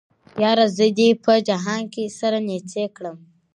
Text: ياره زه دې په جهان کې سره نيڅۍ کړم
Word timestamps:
ياره 0.43 0.65
زه 0.77 0.85
دې 0.97 1.09
په 1.23 1.33
جهان 1.47 1.81
کې 1.93 2.03
سره 2.19 2.37
نيڅۍ 2.47 2.85
کړم 2.95 3.17